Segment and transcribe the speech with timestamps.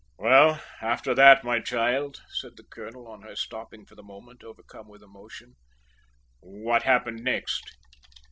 [0.17, 4.87] "Well, after that, my child," said the colonel, on her stopping for the moment, overcome
[4.87, 5.57] with emotion,
[6.39, 7.77] "what happened next?"